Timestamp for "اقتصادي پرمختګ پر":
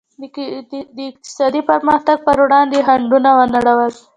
1.11-2.37